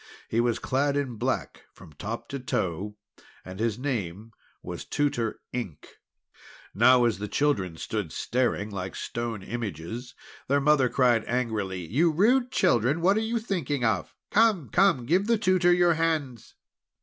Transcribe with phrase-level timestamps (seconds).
[0.29, 2.95] He was clad in black from top to toe,
[3.45, 4.31] and his name
[4.63, 5.89] was Tutor Ink.
[6.73, 10.15] Now, as the children stood staring like stone images,
[10.47, 14.15] their mother cried out angrily: "You rude children, what are you thinking of?
[14.31, 14.69] Come!
[14.69, 15.05] come!
[15.05, 16.55] give the tutor your hands."